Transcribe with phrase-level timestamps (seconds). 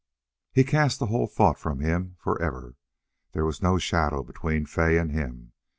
[0.51, 2.75] He cast the whole thought from him for ever.
[3.33, 5.51] There was no shadow between Fay and him.